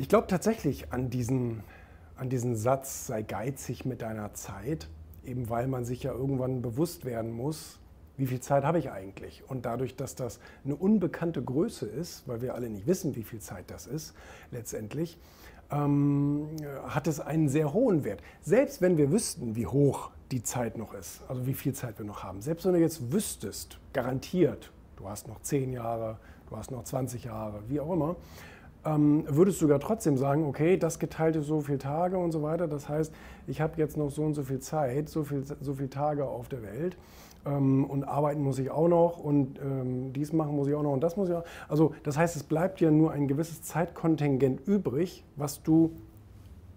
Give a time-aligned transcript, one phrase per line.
[0.00, 1.62] Ich glaube tatsächlich an diesen,
[2.16, 4.88] an diesen Satz, sei geizig mit deiner Zeit,
[5.26, 7.78] eben weil man sich ja irgendwann bewusst werden muss,
[8.16, 9.44] wie viel Zeit habe ich eigentlich?
[9.46, 13.40] Und dadurch, dass das eine unbekannte Größe ist, weil wir alle nicht wissen, wie viel
[13.40, 14.14] Zeit das ist,
[14.50, 15.18] letztendlich,
[15.70, 16.48] ähm,
[16.88, 18.22] hat es einen sehr hohen Wert.
[18.40, 22.06] Selbst wenn wir wüssten, wie hoch die Zeit noch ist, also wie viel Zeit wir
[22.06, 26.16] noch haben, selbst wenn du jetzt wüsstest, garantiert, du hast noch 10 Jahre,
[26.48, 28.16] du hast noch 20 Jahre, wie auch immer,
[28.84, 32.42] ähm, würdest du ja trotzdem sagen, okay, das geteilt ist so viele Tage und so
[32.42, 32.66] weiter.
[32.68, 33.12] Das heißt,
[33.46, 36.48] ich habe jetzt noch so und so viel Zeit, so viele so viel Tage auf
[36.48, 36.96] der Welt.
[37.46, 40.92] Ähm, und arbeiten muss ich auch noch und ähm, dies machen muss ich auch noch
[40.92, 41.44] und das muss ich auch.
[41.68, 45.92] Also das heißt, es bleibt ja nur ein gewisses Zeitkontingent übrig, was du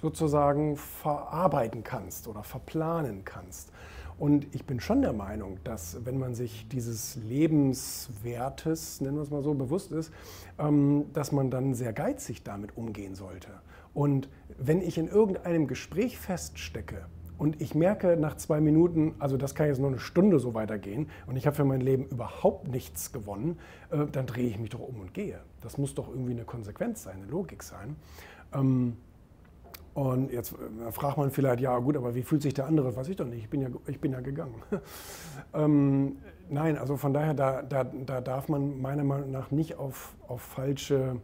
[0.00, 3.72] sozusagen verarbeiten kannst oder verplanen kannst.
[4.18, 9.30] Und ich bin schon der Meinung, dass wenn man sich dieses Lebenswertes, nennen wir es
[9.30, 10.10] mal so, bewusst ist,
[10.58, 13.48] ähm, dass man dann sehr geizig damit umgehen sollte.
[13.92, 14.28] Und
[14.58, 17.06] wenn ich in irgendeinem Gespräch feststecke,
[17.38, 21.10] und ich merke nach zwei Minuten, also das kann jetzt nur eine Stunde so weitergehen
[21.26, 23.58] und ich habe für mein Leben überhaupt nichts gewonnen,
[23.90, 25.40] äh, dann drehe ich mich doch um und gehe.
[25.60, 27.96] Das muss doch irgendwie eine Konsequenz sein, eine Logik sein.
[29.96, 32.94] Und jetzt äh, fragt man vielleicht, ja gut, aber wie fühlt sich der andere?
[32.94, 34.62] Weiß ich doch nicht, ich bin ja, ich bin ja gegangen.
[35.54, 36.18] ähm,
[36.50, 40.42] nein, also von daher, da, da, da darf man meiner Meinung nach nicht auf, auf,
[40.42, 41.16] falsche,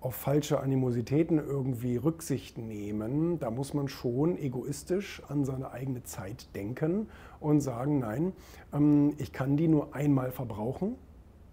[0.00, 3.38] auf falsche Animositäten irgendwie Rücksicht nehmen.
[3.38, 7.08] Da muss man schon egoistisch an seine eigene Zeit denken
[7.40, 8.34] und sagen, nein,
[8.74, 10.96] ähm, ich kann die nur einmal verbrauchen.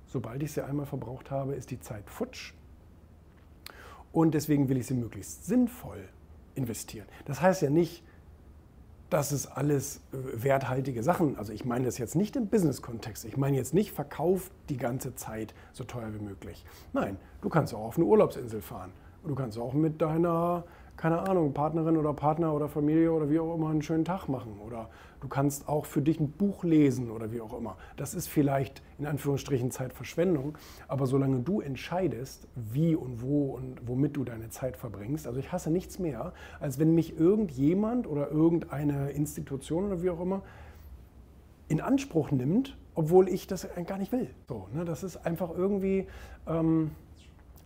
[0.07, 2.53] Sobald ich sie einmal verbraucht habe, ist die Zeit futsch
[4.13, 6.07] und deswegen will ich sie möglichst sinnvoll
[6.55, 7.07] investieren.
[7.25, 8.03] Das heißt ja nicht,
[9.09, 13.37] dass es alles äh, werthaltige Sachen, also ich meine das jetzt nicht im Business-Kontext, ich
[13.37, 16.65] meine jetzt nicht, verkauf die ganze Zeit so teuer wie möglich.
[16.93, 18.91] Nein, du kannst auch auf eine Urlaubsinsel fahren.
[19.25, 20.63] Du kannst auch mit deiner
[20.97, 24.59] keine Ahnung, Partnerin oder Partner oder Familie oder wie auch immer einen schönen Tag machen.
[24.65, 24.89] Oder
[25.21, 27.77] du kannst auch für dich ein Buch lesen oder wie auch immer.
[27.97, 30.57] Das ist vielleicht in Anführungsstrichen Zeitverschwendung,
[30.87, 35.51] aber solange du entscheidest, wie und wo und womit du deine Zeit verbringst, also ich
[35.51, 40.41] hasse nichts mehr, als wenn mich irgendjemand oder irgendeine Institution oder wie auch immer
[41.67, 44.29] in Anspruch nimmt, obwohl ich das gar nicht will.
[44.47, 46.07] So, ne, das ist einfach irgendwie
[46.47, 46.91] ähm,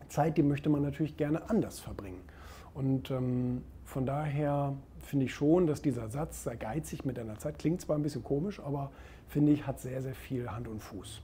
[0.07, 2.21] Zeit, die möchte man natürlich gerne anders verbringen.
[2.77, 7.57] Und ähm, von daher finde ich schon, dass dieser Satz, sei geizig mit deiner Zeit,
[7.57, 8.91] klingt zwar ein bisschen komisch, aber
[9.27, 11.23] finde ich, hat sehr, sehr viel Hand und Fuß.